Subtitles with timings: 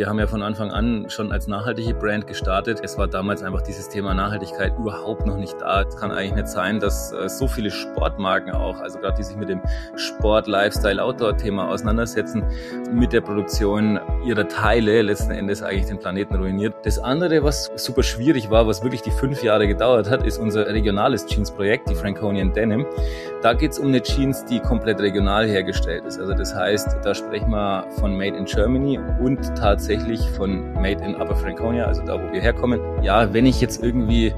[0.00, 2.80] wir haben ja von Anfang an schon als nachhaltige Brand gestartet.
[2.82, 5.82] Es war damals einfach dieses Thema Nachhaltigkeit überhaupt noch nicht da.
[5.82, 9.36] Es kann eigentlich nicht sein, dass äh, so viele Sportmarken auch, also gerade die sich
[9.36, 9.60] mit dem
[9.96, 12.42] Sport, Lifestyle, Outdoor-Thema auseinandersetzen,
[12.90, 16.74] mit der Produktion ihrer Teile letzten Endes eigentlich den Planeten ruiniert.
[16.82, 20.66] Das andere, was super schwierig war, was wirklich die fünf Jahre gedauert hat, ist unser
[20.66, 22.86] regionales Jeans-Projekt, die Franconian Denim.
[23.42, 26.20] Da geht es um eine Jeans, die komplett regional hergestellt ist.
[26.20, 31.14] Also das heißt, da sprechen wir von Made in Germany und tatsächlich von Made in
[31.14, 32.80] Upper Franconia, also da, wo wir herkommen.
[33.02, 34.34] Ja, wenn ich jetzt irgendwie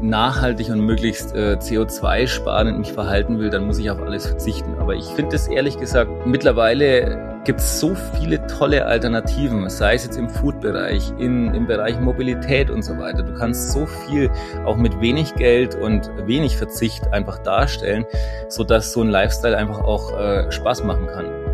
[0.00, 4.74] nachhaltig und möglichst äh, CO2-sparend mich verhalten will, dann muss ich auf alles verzichten.
[4.78, 10.04] Aber ich finde das ehrlich gesagt mittlerweile gibt es so viele tolle Alternativen, sei es
[10.04, 13.22] jetzt im Food-Bereich, im Bereich Mobilität und so weiter.
[13.22, 14.30] Du kannst so viel
[14.64, 18.04] auch mit wenig Geld und wenig Verzicht einfach darstellen,
[18.48, 21.45] sodass so ein Lifestyle einfach auch äh, Spaß machen kann.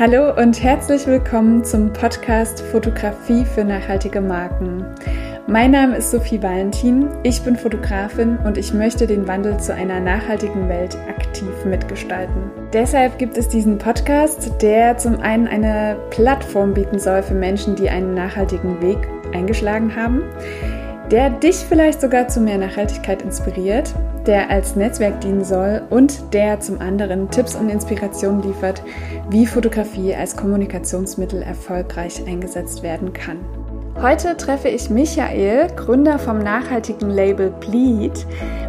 [0.00, 4.82] Hallo und herzlich willkommen zum Podcast Fotografie für nachhaltige Marken.
[5.46, 10.00] Mein Name ist Sophie Valentin, ich bin Fotografin und ich möchte den Wandel zu einer
[10.00, 12.50] nachhaltigen Welt aktiv mitgestalten.
[12.72, 17.90] Deshalb gibt es diesen Podcast, der zum einen eine Plattform bieten soll für Menschen, die
[17.90, 20.22] einen nachhaltigen Weg eingeschlagen haben,
[21.10, 23.92] der dich vielleicht sogar zu mehr Nachhaltigkeit inspiriert,
[24.26, 28.82] der als Netzwerk dienen soll und der zum anderen Tipps und Inspirationen liefert,
[29.28, 33.38] wie Fotografie als Kommunikationsmittel erfolgreich eingesetzt werden kann.
[34.00, 38.24] Heute treffe ich Michael, Gründer vom nachhaltigen Label Bleed.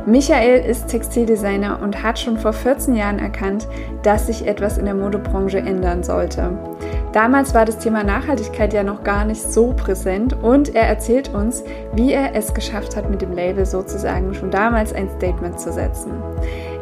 [0.06, 3.68] Michael ist Textildesigner und hat schon vor 14 Jahren erkannt,
[4.04, 6.58] dass sich etwas in der Modebranche ändern sollte.
[7.14, 11.64] Damals war das Thema Nachhaltigkeit ja noch gar nicht so präsent und er erzählt uns,
[11.94, 16.12] wie er es geschafft hat, mit dem Label sozusagen schon damals ein Statement zu setzen.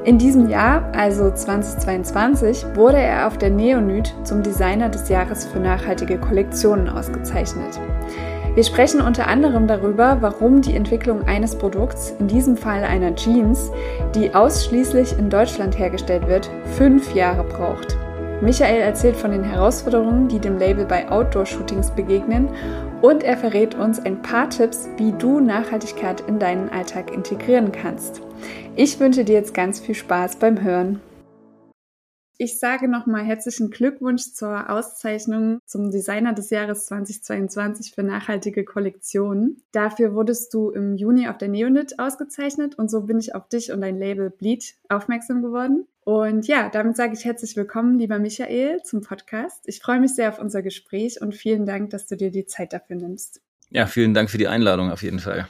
[0.05, 5.59] In diesem Jahr, also 2022, wurde er auf der Neonyd zum Designer des Jahres für
[5.59, 7.79] nachhaltige Kollektionen ausgezeichnet.
[8.53, 13.71] Wir sprechen unter anderem darüber, warum die Entwicklung eines Produkts, in diesem Fall einer Jeans,
[14.15, 17.97] die ausschließlich in Deutschland hergestellt wird, fünf Jahre braucht.
[18.41, 22.47] Michael erzählt von den Herausforderungen, die dem Label bei Outdoor-Shootings begegnen
[23.01, 28.21] und er verrät uns ein paar Tipps, wie du Nachhaltigkeit in deinen Alltag integrieren kannst.
[28.77, 31.01] Ich wünsche dir jetzt ganz viel Spaß beim Hören.
[32.37, 39.61] Ich sage nochmal herzlichen Glückwunsch zur Auszeichnung zum Designer des Jahres 2022 für nachhaltige Kollektionen.
[39.73, 43.73] Dafür wurdest du im Juni auf der Neonit ausgezeichnet und so bin ich auf dich
[43.73, 45.85] und dein Label Bleed aufmerksam geworden.
[46.09, 49.61] Und ja, damit sage ich herzlich willkommen, lieber Michael, zum Podcast.
[49.67, 52.73] Ich freue mich sehr auf unser Gespräch und vielen Dank, dass du dir die Zeit
[52.73, 53.43] dafür nimmst.
[53.69, 55.47] Ja, vielen Dank für die Einladung auf jeden Fall.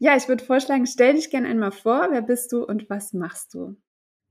[0.00, 2.08] Ja, ich würde vorschlagen, stell dich gerne einmal vor.
[2.10, 3.76] Wer bist du und was machst du?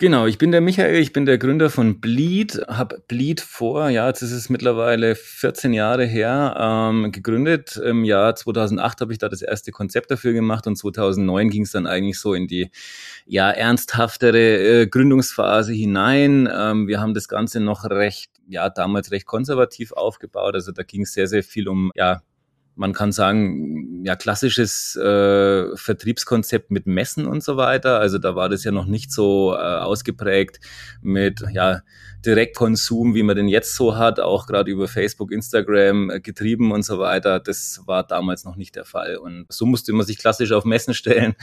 [0.01, 4.07] Genau, ich bin der Michael, ich bin der Gründer von Bleed, habe Bleed vor, ja,
[4.07, 7.77] jetzt ist es mittlerweile 14 Jahre her, ähm, gegründet.
[7.77, 11.71] Im Jahr 2008 habe ich da das erste Konzept dafür gemacht und 2009 ging es
[11.73, 12.71] dann eigentlich so in die
[13.27, 14.39] ja ernsthaftere
[14.81, 16.49] äh, Gründungsphase hinein.
[16.51, 20.55] Ähm, wir haben das Ganze noch recht, ja, damals recht konservativ aufgebaut.
[20.55, 22.23] Also da ging es sehr, sehr viel um ja
[22.81, 27.99] man kann sagen, ja, klassisches äh, Vertriebskonzept mit Messen und so weiter.
[27.99, 30.59] Also da war das ja noch nicht so äh, ausgeprägt
[31.03, 31.81] mit ja,
[32.25, 36.83] Direktkonsum, wie man den jetzt so hat, auch gerade über Facebook, Instagram äh, getrieben und
[36.83, 37.39] so weiter.
[37.39, 39.17] Das war damals noch nicht der Fall.
[39.17, 41.35] Und so musste man sich klassisch auf Messen stellen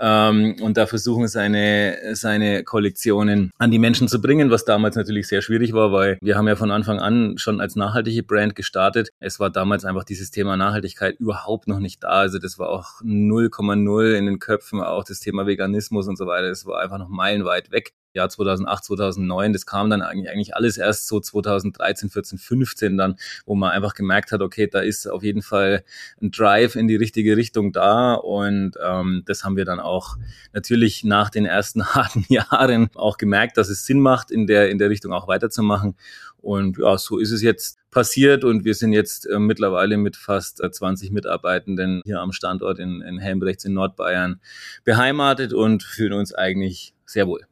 [0.00, 5.26] ähm, und da versuchen, seine, seine Kollektionen an die Menschen zu bringen, was damals natürlich
[5.26, 9.10] sehr schwierig war, weil wir haben ja von Anfang an schon als nachhaltige Brand gestartet.
[9.18, 10.83] Es war damals einfach dieses Thema Nachhaltigkeit
[11.18, 12.08] überhaupt noch nicht da.
[12.08, 16.48] Also das war auch 0,0 in den Köpfen, auch das Thema Veganismus und so weiter.
[16.48, 17.94] Das war einfach noch meilenweit weg.
[18.14, 19.52] Jahr 2008, 2009.
[19.52, 24.32] Das kam dann eigentlich alles erst so 2013, 14, 15 dann, wo man einfach gemerkt
[24.32, 25.84] hat, okay, da ist auf jeden Fall
[26.22, 30.16] ein Drive in die richtige Richtung da und ähm, das haben wir dann auch
[30.52, 34.78] natürlich nach den ersten harten Jahren auch gemerkt, dass es Sinn macht, in der, in
[34.78, 35.96] der Richtung auch weiterzumachen.
[36.44, 40.62] Und ja, so ist es jetzt passiert und wir sind jetzt äh, mittlerweile mit fast
[40.62, 44.40] äh, 20 Mitarbeitenden hier am Standort in, in Helmbrechts in Nordbayern
[44.84, 47.46] beheimatet und fühlen uns eigentlich sehr wohl.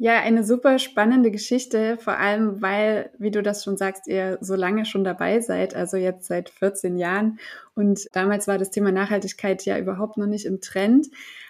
[0.00, 4.54] Ja, eine super spannende Geschichte, vor allem weil, wie du das schon sagst, ihr so
[4.54, 7.40] lange schon dabei seid, also jetzt seit 14 Jahren.
[7.74, 11.08] Und damals war das Thema Nachhaltigkeit ja überhaupt noch nicht im Trend.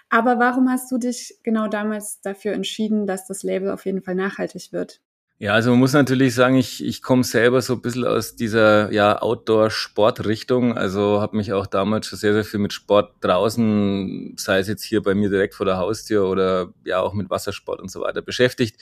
[0.09, 4.15] Aber warum hast du dich genau damals dafür entschieden, dass das Label auf jeden Fall
[4.15, 4.99] nachhaltig wird?
[5.41, 8.91] Ja, also man muss natürlich sagen, ich, ich komme selber so ein bisschen aus dieser
[8.91, 10.77] ja, Outdoor-Sport-Richtung.
[10.77, 14.83] Also habe mich auch damals schon sehr, sehr viel mit Sport draußen, sei es jetzt
[14.83, 18.21] hier bei mir direkt vor der Haustür oder ja auch mit Wassersport und so weiter
[18.21, 18.81] beschäftigt.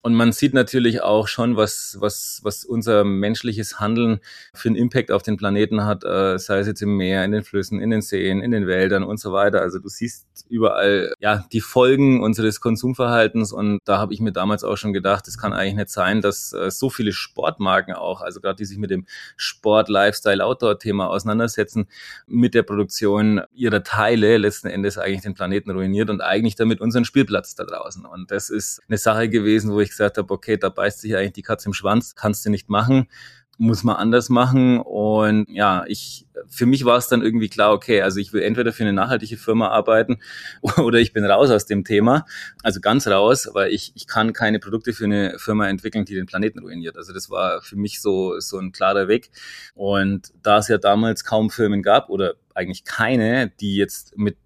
[0.00, 4.20] Und man sieht natürlich auch schon, was, was, was unser menschliches Handeln
[4.54, 7.44] für einen Impact auf den Planeten hat, äh, sei es jetzt im Meer, in den
[7.44, 9.60] Flüssen, in den Seen, in den Wäldern und so weiter.
[9.60, 14.64] Also du siehst überall ja die Folgen unseres Konsumverhaltens und da habe ich mir damals
[14.64, 18.40] auch schon gedacht, es kann eigentlich nicht sein, dass äh, so viele Sportmarken auch, also
[18.40, 19.06] gerade die sich mit dem
[19.36, 21.88] Sport, Lifestyle, Outdoor-Thema auseinandersetzen,
[22.26, 27.04] mit der Produktion ihrer Teile letzten Endes eigentlich den Planeten ruiniert und eigentlich damit unseren
[27.04, 28.04] Spielplatz da draußen.
[28.04, 31.32] Und das ist eine Sache gewesen, wo ich gesagt habe, okay, da beißt sich eigentlich
[31.32, 33.08] die Katze im Schwanz, kannst du nicht machen
[33.58, 34.78] muss man anders machen.
[34.78, 38.72] Und ja, ich, für mich war es dann irgendwie klar, okay, also ich will entweder
[38.72, 40.20] für eine nachhaltige Firma arbeiten
[40.78, 42.24] oder ich bin raus aus dem Thema.
[42.62, 46.26] Also ganz raus, weil ich, ich kann keine Produkte für eine Firma entwickeln, die den
[46.26, 46.96] Planeten ruiniert.
[46.96, 49.30] Also das war für mich so, so ein klarer Weg.
[49.74, 54.36] Und da es ja damals kaum Firmen gab oder eigentlich keine, die jetzt mit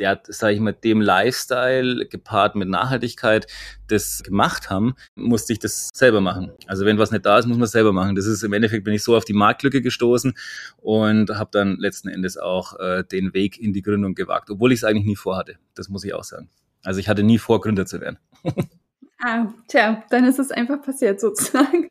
[0.00, 3.46] der, sage ich mal, dem Lifestyle gepaart mit Nachhaltigkeit
[3.86, 6.52] das gemacht haben, musste ich das selber machen.
[6.66, 8.14] Also wenn was nicht da ist, muss man es selber machen.
[8.14, 10.34] Das ist im Endeffekt bin ich so auf die Marktlücke gestoßen
[10.78, 14.80] und habe dann letzten Endes auch äh, den Weg in die Gründung gewagt, obwohl ich
[14.80, 15.56] es eigentlich nie vorhatte.
[15.74, 16.48] Das muss ich auch sagen.
[16.82, 18.18] Also ich hatte nie vor, Gründer zu werden.
[19.22, 21.89] ah, tja, dann ist es einfach passiert sozusagen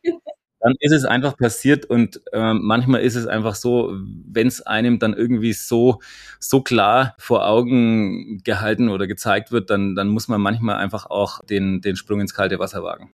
[0.60, 3.92] dann ist es einfach passiert und äh, manchmal ist es einfach so,
[4.26, 6.00] wenn es einem dann irgendwie so
[6.38, 11.40] so klar vor Augen gehalten oder gezeigt wird, dann dann muss man manchmal einfach auch
[11.44, 13.12] den den Sprung ins kalte Wasser wagen.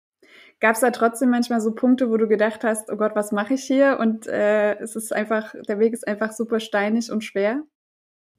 [0.60, 3.54] Gab es da trotzdem manchmal so Punkte, wo du gedacht hast, oh Gott, was mache
[3.54, 3.98] ich hier?
[3.98, 7.64] Und äh, es ist einfach, der Weg ist einfach super steinig und schwer?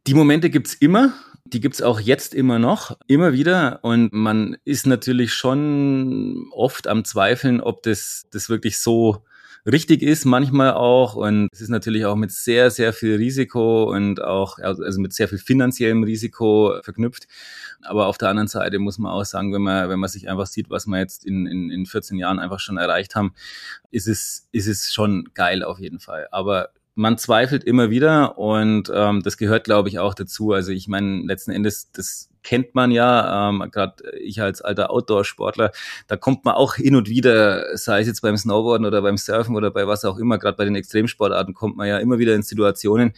[0.06, 1.14] Die Momente gibt's immer.
[1.46, 3.80] Die gibt's auch jetzt immer noch, immer wieder.
[3.84, 9.24] Und man ist natürlich schon oft am Zweifeln, ob das, das wirklich so
[9.66, 11.16] richtig ist, manchmal auch.
[11.16, 15.28] Und es ist natürlich auch mit sehr, sehr viel Risiko und auch, also mit sehr
[15.28, 17.28] viel finanziellem Risiko verknüpft.
[17.82, 20.48] Aber auf der anderen Seite muss man auch sagen, wenn man, wenn man sich einfach
[20.48, 23.34] sieht, was wir jetzt in, in, in 14 Jahren einfach schon erreicht haben,
[23.92, 26.28] ist es, ist es schon geil auf jeden Fall.
[26.32, 30.52] Aber man zweifelt immer wieder und ähm, das gehört, glaube ich, auch dazu.
[30.52, 35.72] Also ich meine, letzten Endes, das kennt man ja, ähm, gerade ich als alter Outdoor-Sportler,
[36.08, 39.56] da kommt man auch hin und wieder, sei es jetzt beim Snowboarden oder beim Surfen
[39.56, 42.44] oder bei was auch immer, gerade bei den Extremsportarten kommt man ja immer wieder in
[42.44, 43.14] Situationen,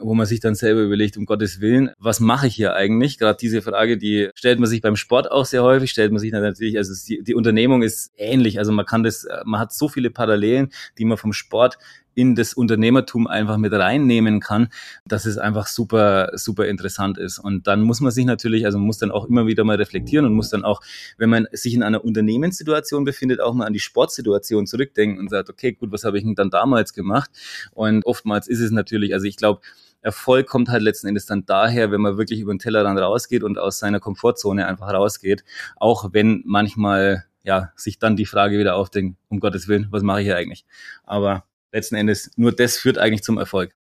[0.00, 3.18] wo man sich dann selber überlegt, um Gottes Willen, was mache ich hier eigentlich?
[3.18, 6.32] Gerade diese Frage, die stellt man sich beim Sport auch sehr häufig, stellt man sich
[6.32, 10.10] natürlich, also die, die Unternehmung ist ähnlich, also man kann das, man hat so viele
[10.10, 11.78] Parallelen, die man vom Sport
[12.14, 14.68] in das Unternehmertum einfach mit reinnehmen kann,
[15.06, 17.38] dass es einfach super, super interessant ist.
[17.38, 20.26] Und dann muss man sich natürlich, also man muss dann auch immer wieder mal reflektieren
[20.26, 20.80] und muss dann auch,
[21.18, 25.50] wenn man sich in einer Unternehmenssituation befindet, auch mal an die Sportsituation zurückdenken und sagt,
[25.50, 27.30] okay, gut, was habe ich denn dann damals gemacht?
[27.72, 29.60] Und oftmals ist es natürlich, also ich glaube,
[30.02, 33.58] Erfolg kommt halt letzten Endes dann daher, wenn man wirklich über den Tellerrand rausgeht und
[33.58, 35.44] aus seiner Komfortzone einfach rausgeht,
[35.76, 40.20] auch wenn manchmal ja sich dann die Frage wieder aufdenkt, um Gottes Willen, was mache
[40.20, 40.64] ich hier eigentlich?
[41.04, 43.74] Aber letzten Endes nur das führt eigentlich zum Erfolg.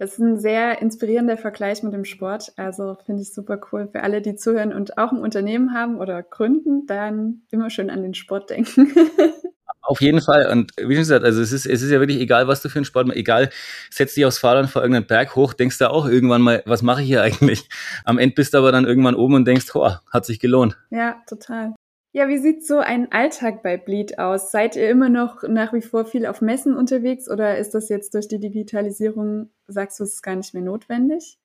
[0.00, 2.54] Das ist ein sehr inspirierender Vergleich mit dem Sport.
[2.56, 3.86] Also finde ich super cool.
[3.92, 8.02] Für alle, die zuhören und auch ein Unternehmen haben oder gründen, dann immer schön an
[8.02, 8.94] den Sport denken.
[9.82, 10.50] Auf jeden Fall.
[10.50, 12.78] Und wie schon gesagt, also es ist, es ist ja wirklich egal, was du für
[12.78, 13.18] einen Sport machst.
[13.18, 13.50] Egal,
[13.90, 17.02] setz dich aufs Fahrrad vor irgendeinen Berg hoch, denkst du auch irgendwann mal, was mache
[17.02, 17.68] ich hier eigentlich?
[18.06, 20.78] Am Ende bist du aber dann irgendwann oben und denkst, oh, hat sich gelohnt.
[20.88, 21.74] Ja, total.
[22.12, 24.50] Ja, wie sieht so ein Alltag bei Bleed aus?
[24.50, 28.14] Seid ihr immer noch nach wie vor viel auf Messen unterwegs oder ist das jetzt
[28.14, 31.38] durch die Digitalisierung, sagst du, es ist gar nicht mehr notwendig?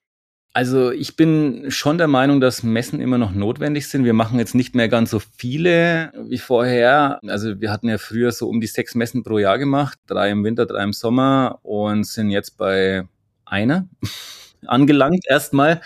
[0.54, 4.06] Also ich bin schon der Meinung, dass Messen immer noch notwendig sind.
[4.06, 7.20] Wir machen jetzt nicht mehr ganz so viele wie vorher.
[7.28, 10.44] Also wir hatten ja früher so um die sechs Messen pro Jahr gemacht, drei im
[10.46, 13.04] Winter, drei im Sommer und sind jetzt bei
[13.44, 13.88] einer
[14.66, 15.82] angelangt erstmal.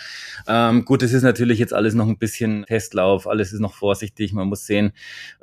[0.47, 4.33] Ähm, gut, es ist natürlich jetzt alles noch ein bisschen Testlauf, alles ist noch vorsichtig,
[4.33, 4.91] man muss sehen,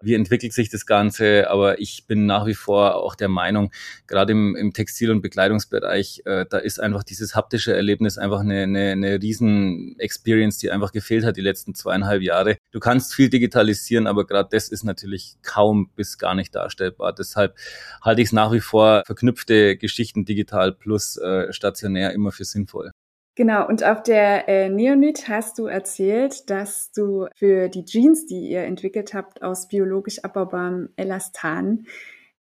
[0.00, 3.73] wie entwickelt sich das Ganze, aber ich bin nach wie vor auch der Meinung,
[4.06, 8.62] gerade im, im Textil- und Bekleidungsbereich, äh, da ist einfach dieses haptische Erlebnis einfach eine,
[8.62, 12.56] eine, eine riesen Experience, die einfach gefehlt hat die letzten zweieinhalb Jahre.
[12.73, 17.12] Du kannst viel digitalisieren, aber gerade das ist natürlich kaum bis gar nicht darstellbar.
[17.12, 17.56] Deshalb
[18.02, 22.92] halte ich es nach wie vor verknüpfte Geschichten digital plus äh, stationär immer für sinnvoll.
[23.37, 28.49] Genau, und auf der äh, Neonit hast du erzählt, dass du für die Jeans, die
[28.49, 31.87] ihr entwickelt habt aus biologisch abbaubarem Elastan,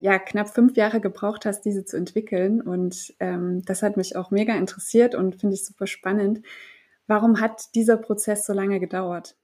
[0.00, 2.62] ja knapp fünf Jahre gebraucht hast, diese zu entwickeln.
[2.62, 6.40] Und ähm, das hat mich auch mega interessiert und finde ich super spannend.
[7.06, 9.36] Warum hat dieser Prozess so lange gedauert?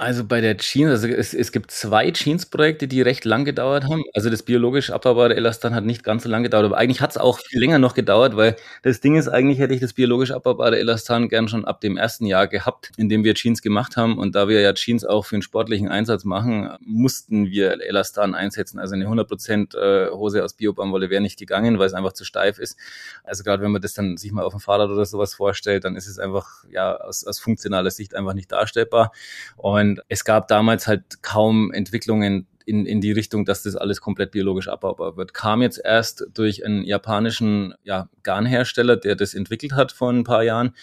[0.00, 4.04] Also bei der Jeans, also es, es gibt zwei Jeans-Projekte, die recht lang gedauert haben.
[4.14, 7.18] Also das biologisch abbaubare Elastan hat nicht ganz so lange gedauert, aber eigentlich hat es
[7.18, 10.78] auch viel länger noch gedauert, weil das Ding ist, eigentlich hätte ich das biologisch abbaubare
[10.78, 14.18] Elastan gern schon ab dem ersten Jahr gehabt, in dem wir Jeans gemacht haben.
[14.18, 18.78] Und da wir ja Jeans auch für einen sportlichen Einsatz machen, mussten wir Elastan einsetzen.
[18.78, 22.60] Also eine 100% äh, Hose aus Biobaumwolle wäre nicht gegangen, weil es einfach zu steif
[22.60, 22.78] ist.
[23.24, 25.96] Also gerade wenn man das dann sich mal auf dem Fahrrad oder sowas vorstellt, dann
[25.96, 29.10] ist es einfach ja aus, aus funktionaler Sicht einfach nicht darstellbar.
[29.56, 34.02] Und und es gab damals halt kaum Entwicklungen in, in die Richtung, dass das alles
[34.02, 35.32] komplett biologisch abbaubar wird.
[35.32, 40.42] Kam jetzt erst durch einen japanischen ja, Garnhersteller, der das entwickelt hat vor ein paar
[40.42, 40.74] Jahren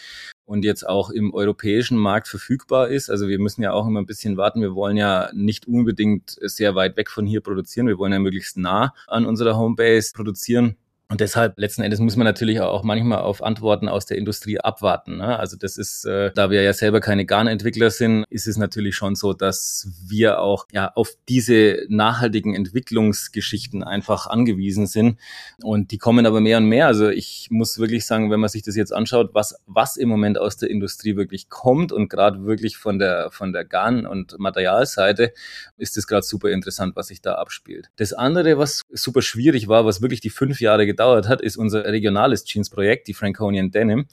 [0.45, 3.11] und jetzt auch im europäischen Markt verfügbar ist.
[3.11, 4.61] Also wir müssen ja auch immer ein bisschen warten.
[4.61, 7.87] Wir wollen ja nicht unbedingt sehr weit weg von hier produzieren.
[7.87, 10.77] Wir wollen ja möglichst nah an unserer Homebase produzieren.
[11.07, 15.17] Und deshalb letzten Endes muss man natürlich auch manchmal auf Antworten aus der Industrie abwarten.
[15.17, 15.37] Ne?
[15.37, 19.13] Also das ist, äh, da wir ja selber keine Garnentwickler sind, ist es natürlich schon
[19.13, 25.19] so, dass wir auch ja auf diese nachhaltigen Entwicklungsgeschichten einfach angewiesen sind.
[25.61, 26.87] Und die kommen aber mehr und mehr.
[26.87, 30.39] Also ich muss wirklich sagen, wenn man sich das jetzt anschaut, was was im Moment
[30.39, 35.33] aus der Industrie wirklich kommt und gerade wirklich von der von der Garn- und Materialseite,
[35.77, 37.89] ist es gerade super interessant, was sich da abspielt.
[37.97, 41.83] Das andere, was super schwierig war, was wirklich die fünf Jahre gedauert hat, ist unser
[41.85, 44.05] regionales Jeans-Projekt, die Franconian Denim.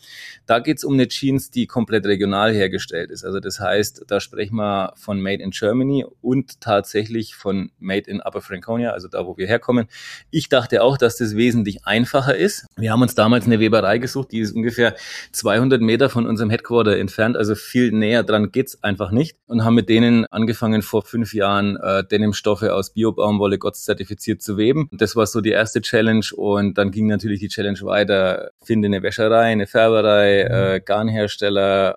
[0.47, 3.25] Da geht es um eine Jeans, die komplett regional hergestellt ist.
[3.25, 8.21] Also das heißt, da sprechen wir von Made in Germany und tatsächlich von Made in
[8.21, 9.87] Upper Franconia, also da, wo wir herkommen.
[10.31, 12.67] Ich dachte auch, dass das wesentlich einfacher ist.
[12.77, 14.97] Wir haben uns damals eine Weberei gesucht, die ist ungefähr
[15.31, 19.75] 200 Meter von unserem Headquarter entfernt, also viel näher dran geht's einfach nicht und haben
[19.75, 24.89] mit denen angefangen vor fünf Jahren äh, Denimstoffe aus Bio-Baumwolle GOTS zertifiziert zu weben.
[24.91, 28.53] Das war so die erste Challenge und und dann ging natürlich die Challenge weiter.
[28.63, 31.97] Finde eine Wäscherei, eine Färberei, äh, Garnhersteller,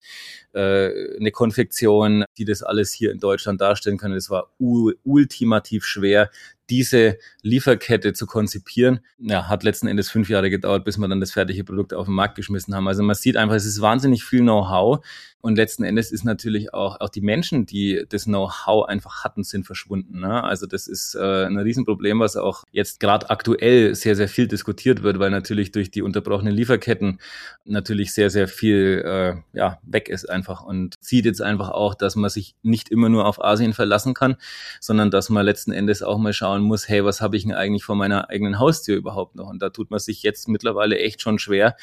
[0.55, 4.15] äh, eine Konfektion, die das alles hier in Deutschland darstellen können.
[4.15, 6.29] Das war ultimativ schwer,
[6.69, 9.01] diese Lieferkette zu konzipieren.
[9.19, 12.15] Ja, hat letzten Endes fünf Jahre gedauert, bis wir dann das fertige Produkt auf den
[12.15, 12.87] Markt geschmissen haben.
[12.87, 15.05] Also man sieht einfach, es ist wahnsinnig viel Know-how
[15.41, 19.65] und letzten Endes ist natürlich auch, auch die Menschen, die das Know-how einfach hatten, sind
[19.65, 20.21] verschwunden.
[20.21, 20.43] Ne?
[20.43, 25.03] Also das ist äh, ein Riesenproblem, was auch jetzt gerade aktuell sehr, sehr viel diskutiert
[25.03, 27.19] wird, weil natürlich durch die unterbrochenen Lieferketten
[27.63, 32.15] natürlich sehr, sehr viel äh, ja, weg ist einfach und sieht jetzt einfach auch, dass
[32.15, 34.35] man sich nicht immer nur auf Asien verlassen kann,
[34.79, 37.83] sondern dass man letzten Endes auch mal schauen muss, hey, was habe ich denn eigentlich
[37.83, 39.47] vor meiner eigenen Haustür überhaupt noch?
[39.47, 41.75] Und da tut man sich jetzt mittlerweile echt schon schwer.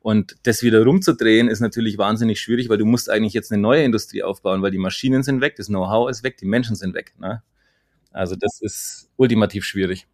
[0.00, 3.84] Und das wieder rumzudrehen ist natürlich wahnsinnig schwierig, weil du musst eigentlich jetzt eine neue
[3.84, 7.14] Industrie aufbauen, weil die Maschinen sind weg, das Know-how ist weg, die Menschen sind weg.
[7.18, 7.42] Ne?
[8.12, 10.06] Also das ist ultimativ schwierig.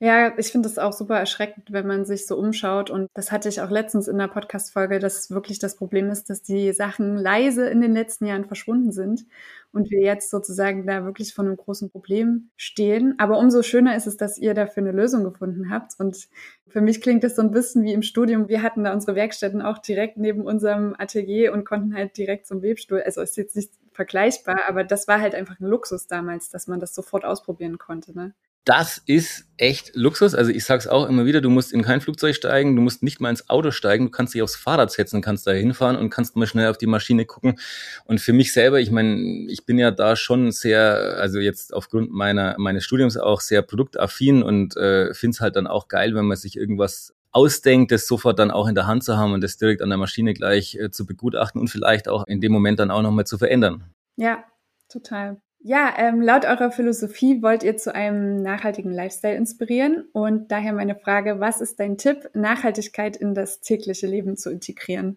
[0.00, 2.88] Ja, ich finde das auch super erschreckend, wenn man sich so umschaut.
[2.88, 6.40] Und das hatte ich auch letztens in der Podcast-Folge, dass wirklich das Problem ist, dass
[6.40, 9.26] die Sachen leise in den letzten Jahren verschwunden sind
[9.72, 13.16] und wir jetzt sozusagen da wirklich vor einem großen Problem stehen.
[13.18, 15.94] Aber umso schöner ist es, dass ihr dafür eine Lösung gefunden habt.
[15.98, 16.28] Und
[16.68, 18.48] für mich klingt das so ein bisschen wie im Studium.
[18.48, 22.62] Wir hatten da unsere Werkstätten auch direkt neben unserem Atelier und konnten halt direkt zum
[22.62, 23.02] Webstuhl.
[23.02, 26.78] Also ist jetzt nicht vergleichbar, aber das war halt einfach ein Luxus damals, dass man
[26.78, 28.16] das sofort ausprobieren konnte.
[28.16, 28.32] Ne?
[28.64, 30.34] Das ist echt Luxus.
[30.34, 33.02] Also ich sage es auch immer wieder, du musst in kein Flugzeug steigen, du musst
[33.02, 36.10] nicht mal ins Auto steigen, du kannst dich aufs Fahrrad setzen, kannst da hinfahren und
[36.10, 37.58] kannst mal schnell auf die Maschine gucken.
[38.04, 42.12] Und für mich selber, ich meine, ich bin ja da schon sehr, also jetzt aufgrund
[42.12, 46.26] meiner meines Studiums auch sehr produktaffin und äh, finde es halt dann auch geil, wenn
[46.26, 49.56] man sich irgendwas ausdenkt, das sofort dann auch in der Hand zu haben und das
[49.56, 52.90] direkt an der Maschine gleich äh, zu begutachten und vielleicht auch in dem Moment dann
[52.90, 53.84] auch nochmal zu verändern.
[54.16, 54.44] Ja,
[54.88, 55.40] total.
[55.60, 60.94] Ja, ähm, laut eurer Philosophie wollt ihr zu einem nachhaltigen Lifestyle inspirieren und daher meine
[60.94, 65.16] Frage, was ist dein Tipp, Nachhaltigkeit in das tägliche Leben zu integrieren?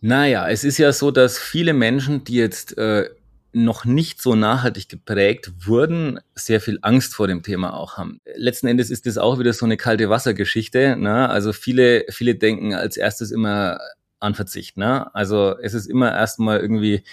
[0.00, 3.08] Naja, es ist ja so, dass viele Menschen, die jetzt äh,
[3.52, 8.18] noch nicht so nachhaltig geprägt wurden, sehr viel Angst vor dem Thema auch haben.
[8.34, 10.96] Letzten Endes ist das auch wieder so eine kalte Wassergeschichte.
[10.96, 11.28] Ne?
[11.28, 13.78] Also viele, viele denken als erstes immer
[14.20, 14.76] an Verzicht.
[14.76, 15.14] Ne?
[15.14, 17.04] Also es ist immer erstmal irgendwie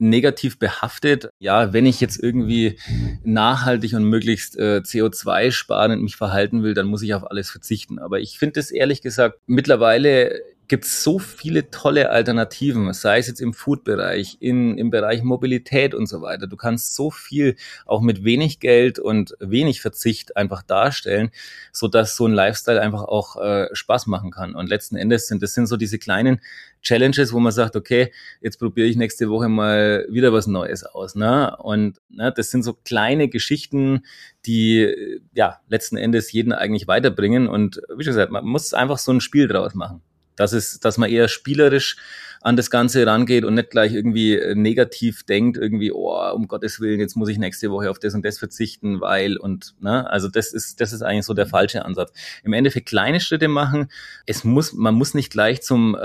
[0.00, 1.30] negativ behaftet.
[1.38, 2.78] Ja, wenn ich jetzt irgendwie
[3.22, 7.98] nachhaltig und möglichst äh, CO2-sparend mich verhalten will, dann muss ich auf alles verzichten.
[7.98, 10.40] Aber ich finde es ehrlich gesagt mittlerweile
[10.70, 15.96] gibt es so viele tolle Alternativen, sei es jetzt im Food-Bereich, in, im Bereich Mobilität
[15.96, 16.46] und so weiter.
[16.46, 21.32] Du kannst so viel auch mit wenig Geld und wenig Verzicht einfach darstellen,
[21.72, 24.54] so dass so ein Lifestyle einfach auch äh, Spaß machen kann.
[24.54, 26.40] Und letzten Endes sind das sind so diese kleinen
[26.82, 31.16] Challenges, wo man sagt, okay, jetzt probiere ich nächste Woche mal wieder was Neues aus.
[31.16, 31.56] Ne?
[31.56, 34.04] Und ne, das sind so kleine Geschichten,
[34.46, 37.48] die ja letzten Endes jeden eigentlich weiterbringen.
[37.48, 40.00] Und wie schon gesagt, man muss einfach so ein Spiel draus machen
[40.40, 41.96] dass es, dass man eher spielerisch
[42.40, 46.80] an das Ganze rangeht und nicht gleich irgendwie äh, negativ denkt, irgendwie, oh, um Gottes
[46.80, 50.28] Willen, jetzt muss ich nächste Woche auf das und das verzichten, weil und, ne, also
[50.28, 52.12] das ist, das ist eigentlich so der falsche Ansatz.
[52.42, 53.90] Im Endeffekt kleine Schritte machen.
[54.24, 55.98] Es muss, man muss nicht gleich zum äh,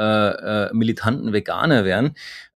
[0.65, 2.15] äh, militanten Veganer werden.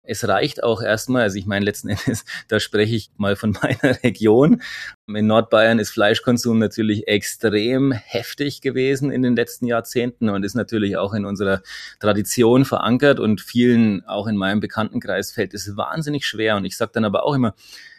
[0.06, 3.96] Es reicht auch erstmal, also ich meine letzten Endes, da spreche ich mal von meiner
[4.02, 4.62] Region.
[5.06, 10.96] In Nordbayern ist Fleischkonsum natürlich extrem heftig gewesen in den letzten Jahrzehnten und ist natürlich
[10.96, 11.62] auch in unserer
[12.00, 16.56] Tradition verankert und vielen, auch in meinem Bekanntenkreis, fällt es wahnsinnig schwer.
[16.56, 17.54] Und ich sage dann aber auch immer,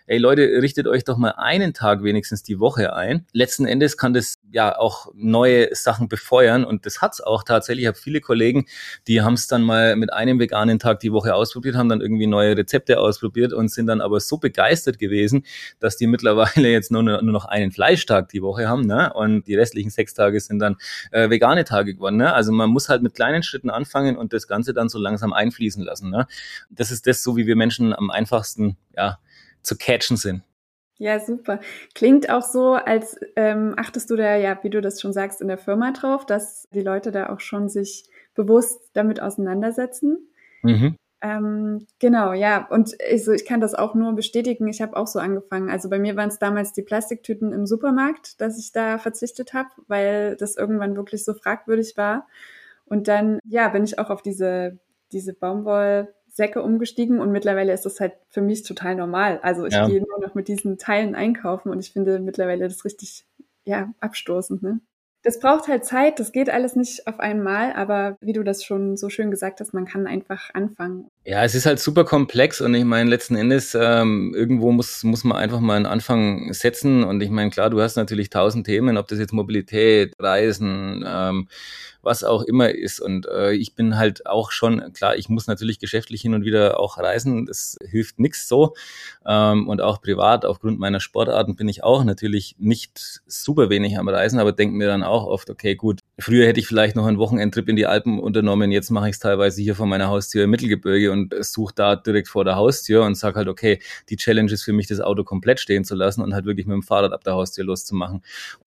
[0.08, 3.26] ey Leute, richtet euch doch mal einen Tag wenigstens die Woche ein.
[3.34, 7.84] Letzten Endes kann das ja auch neue Sachen befeuern und das hat's auch tatsächlich.
[7.84, 8.66] Ich habe viele Kollegen,
[9.08, 12.26] die haben es dann mal mit einem veganen Tag die Woche ausprobiert, haben dann irgendwie
[12.26, 15.46] neue Rezepte ausprobiert und sind dann aber so begeistert gewesen,
[15.80, 19.12] dass die mittlerweile jetzt nur, nur noch einen Fleischtag die Woche haben ne?
[19.14, 20.78] und die restlichen sechs Tage sind dann
[21.12, 22.16] äh, vegane Tage geworden.
[22.16, 22.34] Ne?
[22.34, 25.84] Also man muss halt mit kleinen Schritten anfangen und das Ganze dann so langsam einfließen
[25.84, 26.10] lassen.
[26.10, 26.28] Ne?
[26.70, 29.20] Das ist das, so wie wir Menschen am einfachsten ja,
[29.62, 30.44] zu catchen sind.
[31.00, 31.60] Ja, super.
[31.94, 35.48] Klingt auch so, als ähm, achtest du da ja, wie du das schon sagst, in
[35.48, 40.28] der Firma drauf, dass die Leute da auch schon sich bewusst damit auseinandersetzen.
[40.64, 40.96] Mhm.
[41.22, 42.68] Ähm, genau, ja.
[42.70, 44.68] Und ich, so, ich kann das auch nur bestätigen.
[44.68, 45.70] Ich habe auch so angefangen.
[45.70, 49.70] Also bei mir waren es damals die Plastiktüten im Supermarkt, dass ich da verzichtet habe,
[49.88, 52.28] weil das irgendwann wirklich so fragwürdig war.
[52.86, 54.80] Und dann, ja, bin ich auch auf diese,
[55.12, 59.39] diese Baumwoll Säcke umgestiegen und mittlerweile ist das halt für mich total normal.
[59.41, 59.88] Also ich ja.
[59.88, 63.25] gehe nur noch mit diesen Teilen einkaufen und ich finde mittlerweile das richtig,
[63.65, 64.79] ja, abstoßend, ne?
[65.24, 68.96] Das braucht halt Zeit, das geht alles nicht auf einmal, aber wie du das schon
[68.98, 71.10] so schön gesagt hast, man kann einfach anfangen.
[71.29, 75.25] Ja, es ist halt super komplex und ich meine, letzten Endes, ähm, irgendwo muss, muss
[75.25, 78.96] man einfach mal einen Anfang setzen und ich meine, klar, du hast natürlich tausend Themen,
[78.98, 81.50] ob das jetzt Mobilität, Reisen, ähm,
[82.01, 83.01] was auch immer ist.
[83.01, 86.79] Und äh, ich bin halt auch schon, klar, ich muss natürlich geschäftlich hin und wieder
[86.79, 88.74] auch reisen, das hilft nix so.
[89.25, 94.07] Ähm, und auch privat, aufgrund meiner Sportarten bin ich auch natürlich nicht super wenig am
[94.07, 97.18] Reisen, aber denke mir dann auch oft, okay, gut, früher hätte ich vielleicht noch einen
[97.18, 100.50] Wochenendtrip in die Alpen unternommen, jetzt mache ich es teilweise hier vor meiner Haustür im
[100.50, 104.64] Mittelgebirge und suche da direkt vor der Haustür und sage halt, okay, die Challenge ist
[104.64, 107.24] für mich, das Auto komplett stehen zu lassen und halt wirklich mit dem Fahrrad ab
[107.24, 108.24] der Haustür loszumachen.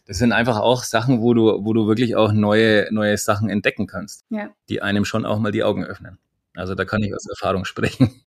[0.07, 3.87] Das sind einfach auch Sachen, wo du, wo du wirklich auch neue, neue Sachen entdecken
[3.87, 4.51] kannst, ja.
[4.69, 6.19] die einem schon auch mal die Augen öffnen.
[6.55, 8.11] Also da kann ich aus Erfahrung sprechen.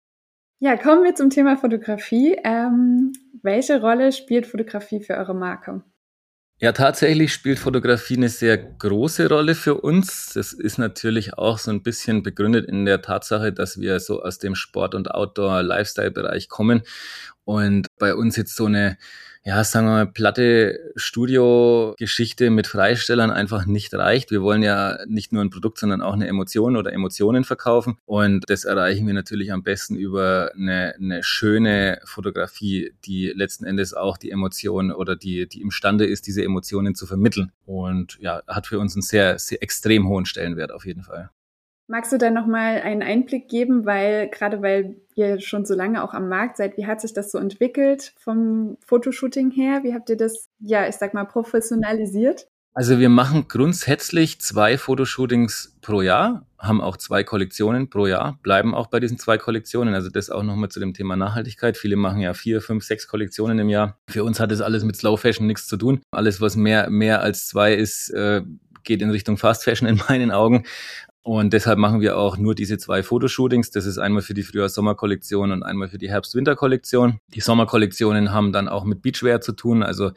[0.64, 2.38] Ja, kommen wir zum Thema Fotografie.
[2.44, 5.82] Ähm, welche Rolle spielt Fotografie für eure Marke?
[6.64, 10.34] Ja, tatsächlich spielt Fotografie eine sehr große Rolle für uns.
[10.36, 14.38] Das ist natürlich auch so ein bisschen begründet in der Tatsache, dass wir so aus
[14.38, 16.84] dem Sport- und Outdoor-Lifestyle-Bereich kommen
[17.46, 18.98] und bei uns jetzt so eine
[19.44, 24.30] ja, sagen wir mal, platte Studio-Geschichte mit Freistellern einfach nicht reicht.
[24.30, 27.98] Wir wollen ja nicht nur ein Produkt, sondern auch eine Emotion oder Emotionen verkaufen.
[28.06, 33.96] Und das erreichen wir natürlich am besten über eine, eine schöne Fotografie, die letzten Endes
[33.96, 37.52] auch die Emotionen oder die, die imstande ist, diese Emotionen zu vermitteln.
[37.66, 41.32] Und ja, hat für uns einen sehr, sehr extrem hohen Stellenwert auf jeden Fall.
[41.88, 46.14] Magst du da nochmal einen Einblick geben, weil gerade weil ihr schon so lange auch
[46.14, 49.84] am Markt seid, wie hat sich das so entwickelt vom Fotoshooting her?
[49.84, 52.48] Wie habt ihr das, ja, ich sag mal, professionalisiert?
[52.74, 58.74] Also wir machen grundsätzlich zwei Fotoshootings pro Jahr, haben auch zwei Kollektionen pro Jahr, bleiben
[58.74, 59.94] auch bei diesen zwei Kollektionen.
[59.94, 61.76] Also das auch nochmal zu dem Thema Nachhaltigkeit.
[61.76, 63.98] Viele machen ja vier, fünf, sechs Kollektionen im Jahr.
[64.10, 66.02] Für uns hat das alles mit Slow Fashion nichts zu tun.
[66.12, 68.42] Alles, was mehr, mehr als zwei ist, äh,
[68.84, 70.64] geht in Richtung Fast Fashion in meinen Augen.
[71.24, 73.70] Und deshalb machen wir auch nur diese zwei Fotoshootings.
[73.70, 77.20] Das ist einmal für die Frühjahr-Sommer-Kollektion und einmal für die Herbst-Winter-Kollektion.
[77.36, 79.84] Die Sommerkollektionen haben dann auch mit Beachwear zu tun.
[79.84, 80.14] Also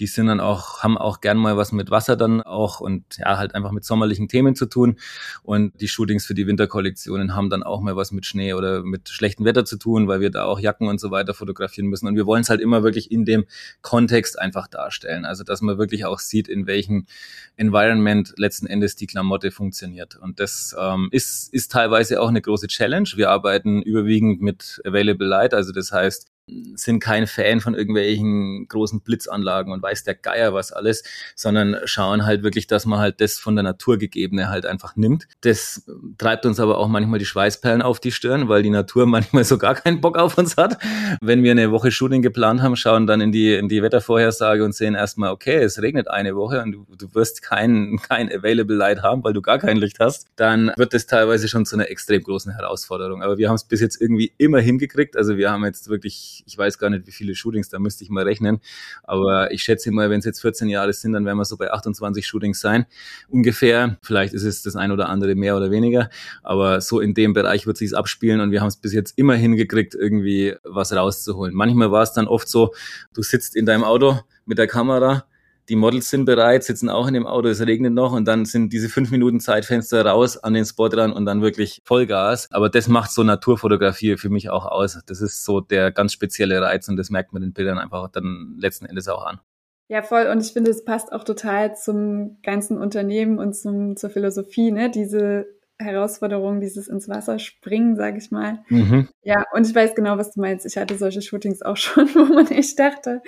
[0.00, 3.38] die sind dann auch, haben auch gern mal was mit Wasser dann auch und ja,
[3.38, 4.96] halt einfach mit sommerlichen Themen zu tun.
[5.44, 9.10] Und die Shootings für die Winterkollektionen haben dann auch mal was mit Schnee oder mit
[9.10, 12.08] schlechtem Wetter zu tun, weil wir da auch Jacken und so weiter fotografieren müssen.
[12.08, 13.44] Und wir wollen es halt immer wirklich in dem
[13.80, 15.24] Kontext einfach darstellen.
[15.24, 17.06] Also dass man wirklich auch sieht, in welchem
[17.54, 20.16] Environment letzten Endes die Klamotte funktioniert.
[20.16, 20.47] Und das
[20.78, 23.08] ähm, ist, ist teilweise auch eine große Challenge.
[23.14, 26.28] Wir arbeiten überwiegend mit Available Light, also das heißt,
[26.74, 32.24] sind kein Fan von irgendwelchen großen Blitzanlagen und weiß der Geier was alles, sondern schauen
[32.24, 35.26] halt wirklich, dass man halt das von der Natur gegebene halt einfach nimmt.
[35.42, 35.84] Das
[36.18, 39.58] treibt uns aber auch manchmal die Schweißperlen auf die Stirn, weil die Natur manchmal so
[39.58, 40.78] gar keinen Bock auf uns hat.
[41.20, 44.74] Wenn wir eine Woche Shooting geplant haben, schauen dann in die, in die Wettervorhersage und
[44.74, 49.02] sehen erstmal, okay, es regnet eine Woche und du, du wirst kein, kein Available Light
[49.02, 52.22] haben, weil du gar kein Licht hast, dann wird das teilweise schon zu einer extrem
[52.22, 53.22] großen Herausforderung.
[53.22, 55.16] Aber wir haben es bis jetzt irgendwie immer hingekriegt.
[55.16, 58.10] Also wir haben jetzt wirklich ich, weiß gar nicht, wie viele Shootings, da müsste ich
[58.10, 58.60] mal rechnen.
[59.02, 61.70] Aber ich schätze mal, wenn es jetzt 14 Jahre sind, dann werden wir so bei
[61.70, 62.86] 28 Shootings sein.
[63.28, 63.98] Ungefähr.
[64.02, 66.10] Vielleicht ist es das ein oder andere mehr oder weniger.
[66.42, 69.34] Aber so in dem Bereich wird sich's abspielen und wir haben es bis jetzt immer
[69.34, 71.54] hingekriegt, irgendwie was rauszuholen.
[71.54, 72.74] Manchmal war es dann oft so,
[73.14, 75.24] du sitzt in deinem Auto mit der Kamera
[75.68, 78.72] die Models sind bereit, sitzen auch in dem Auto, es regnet noch und dann sind
[78.72, 82.48] diese fünf Minuten Zeitfenster raus an den Spot ran und dann wirklich Vollgas.
[82.50, 84.98] Aber das macht so Naturfotografie für mich auch aus.
[85.06, 88.56] Das ist so der ganz spezielle Reiz und das merkt man den Bildern einfach dann
[88.58, 89.40] letzten Endes auch an.
[89.88, 90.26] Ja, voll.
[90.26, 94.90] Und ich finde, es passt auch total zum ganzen Unternehmen und zum, zur Philosophie, ne?
[94.90, 95.46] Diese
[95.80, 98.64] Herausforderung, dieses ins Wasser springen, sag ich mal.
[98.68, 99.08] Mhm.
[99.22, 100.66] Ja, und ich weiß genau, was du meinst.
[100.66, 103.22] Ich hatte solche Shootings auch schon, wo man echt dachte,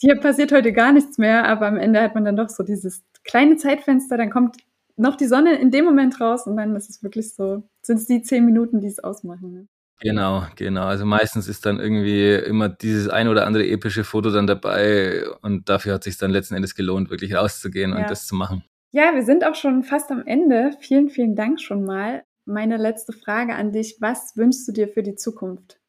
[0.00, 3.04] hier passiert heute gar nichts mehr, aber am Ende hat man dann doch so dieses
[3.22, 4.56] kleine Zeitfenster, dann kommt
[4.96, 8.06] noch die Sonne in dem Moment raus und dann ist es wirklich so, sind es
[8.06, 9.52] die zehn Minuten, die es ausmachen.
[9.52, 9.66] Ne?
[10.00, 10.84] Genau, genau.
[10.84, 15.68] Also meistens ist dann irgendwie immer dieses ein oder andere epische Foto dann dabei und
[15.68, 17.98] dafür hat sich dann letzten Endes gelohnt, wirklich rauszugehen ja.
[17.98, 18.64] und das zu machen.
[18.92, 20.72] Ja, wir sind auch schon fast am Ende.
[20.80, 22.24] Vielen, vielen Dank schon mal.
[22.46, 23.98] Meine letzte Frage an dich.
[24.00, 25.79] Was wünschst du dir für die Zukunft?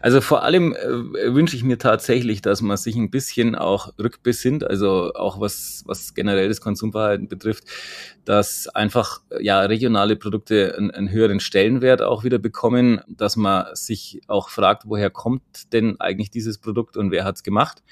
[0.00, 4.64] Also vor allem äh, wünsche ich mir tatsächlich, dass man sich ein bisschen auch rückbesinnt,
[4.64, 7.64] also auch was, was generell das Konsumverhalten betrifft,
[8.24, 14.20] dass einfach ja regionale Produkte einen, einen höheren Stellenwert auch wieder bekommen, dass man sich
[14.26, 17.82] auch fragt, woher kommt denn eigentlich dieses Produkt und wer hat's gemacht.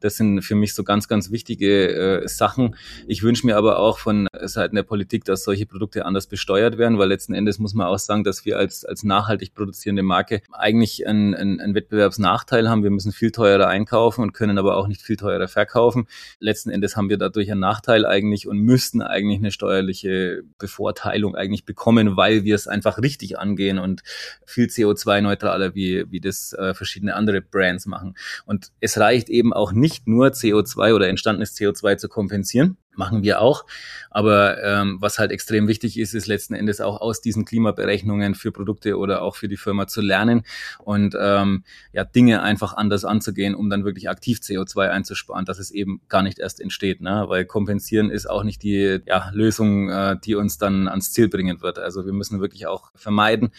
[0.00, 2.76] Das sind für mich so ganz, ganz wichtige äh, Sachen.
[3.06, 6.98] Ich wünsche mir aber auch von Seiten der Politik, dass solche Produkte anders besteuert werden,
[6.98, 11.06] weil letzten Endes muss man auch sagen, dass wir als, als nachhaltig produzierende Marke eigentlich
[11.06, 12.82] ein, ein einen, einen Wettbewerbsnachteil haben.
[12.82, 16.06] Wir müssen viel teurer einkaufen und können aber auch nicht viel teurer verkaufen.
[16.38, 21.64] Letzten Endes haben wir dadurch einen Nachteil eigentlich und müssten eigentlich eine steuerliche Bevorteilung eigentlich
[21.64, 24.02] bekommen, weil wir es einfach richtig angehen und
[24.44, 28.16] viel CO2-neutraler, wie, wie das äh, verschiedene andere Brands machen.
[28.44, 33.40] Und es reicht eben auch nicht nur CO2 oder entstandenes CO2 zu kompensieren, machen wir
[33.40, 33.64] auch.
[34.10, 38.52] Aber ähm, was halt extrem wichtig ist, ist letzten Endes auch aus diesen Klimaberechnungen für
[38.52, 40.44] Produkte oder auch für die Firma zu lernen
[40.78, 45.70] und ähm, ja Dinge einfach anders anzugehen, um dann wirklich aktiv CO2 einzusparen, dass es
[45.70, 47.00] eben gar nicht erst entsteht.
[47.00, 47.24] Ne?
[47.28, 51.60] Weil kompensieren ist auch nicht die ja, Lösung, äh, die uns dann ans Ziel bringen
[51.60, 51.78] wird.
[51.78, 53.50] Also wir müssen wirklich auch vermeiden.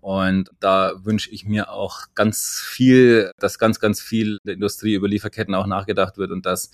[0.00, 5.08] Und da wünsche ich mir auch ganz viel, dass ganz, ganz viel der Industrie über
[5.08, 6.70] Lieferketten auch nachgedacht wird und dass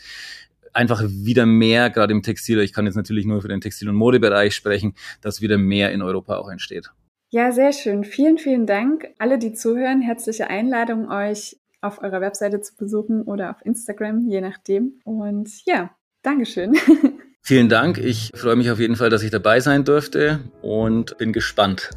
[0.72, 3.96] einfach wieder mehr, gerade im Textil, ich kann jetzt natürlich nur für den Textil- und
[3.96, 6.90] Modebereich sprechen, dass wieder mehr in Europa auch entsteht.
[7.30, 8.04] Ja, sehr schön.
[8.04, 9.08] Vielen, vielen Dank.
[9.18, 14.40] Alle, die zuhören, herzliche Einladung, euch auf eurer Webseite zu besuchen oder auf Instagram, je
[14.40, 15.00] nachdem.
[15.04, 15.90] Und ja,
[16.22, 16.76] Dankeschön.
[17.42, 17.98] Vielen Dank.
[17.98, 21.90] Ich freue mich auf jeden Fall, dass ich dabei sein durfte und bin gespannt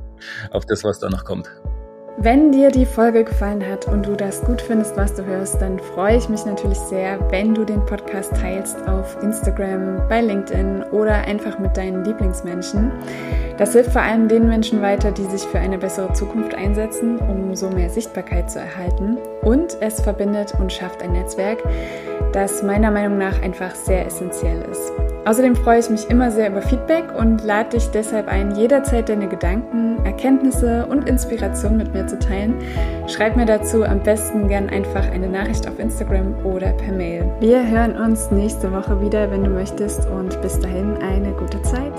[0.50, 1.50] auf das, was da noch kommt.
[2.18, 5.78] Wenn dir die Folge gefallen hat und du das gut findest, was du hörst, dann
[5.78, 11.14] freue ich mich natürlich sehr, wenn du den Podcast teilst auf Instagram, bei LinkedIn oder
[11.14, 12.92] einfach mit deinen Lieblingsmenschen.
[13.56, 17.56] Das hilft vor allem den Menschen weiter, die sich für eine bessere Zukunft einsetzen, um
[17.56, 19.16] so mehr Sichtbarkeit zu erhalten.
[19.42, 21.62] Und es verbindet und schafft ein Netzwerk,
[22.32, 24.92] das meiner Meinung nach einfach sehr essentiell ist.
[25.24, 29.28] Außerdem freue ich mich immer sehr über Feedback und lade dich deshalb ein, jederzeit deine
[29.28, 32.54] Gedanken, Erkenntnisse und Inspirationen mit mir zu teilen.
[33.06, 37.30] Schreib mir dazu am besten gern einfach eine Nachricht auf Instagram oder per Mail.
[37.38, 41.94] Wir hören uns nächste Woche wieder, wenn du möchtest und bis dahin eine gute Zeit.